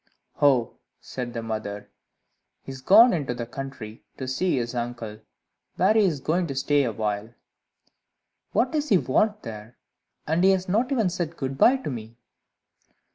[0.41, 1.91] "Oh," said the mother,
[2.63, 5.19] "he is gone into the country, to see his uncle,
[5.75, 7.35] where he is going to stay awhile."
[8.51, 9.77] "What does he want there?
[10.25, 12.17] And he has not even said good bye to me!"